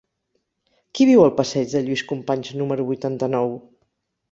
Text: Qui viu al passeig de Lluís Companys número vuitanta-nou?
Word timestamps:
Qui 0.99 1.07
viu 1.09 1.21
al 1.25 1.33
passeig 1.41 1.69
de 1.75 1.83
Lluís 1.85 2.05
Companys 2.15 2.51
número 2.63 2.89
vuitanta-nou? 2.91 3.57